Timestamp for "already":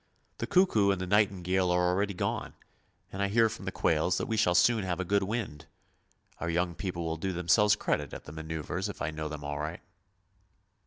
1.89-2.15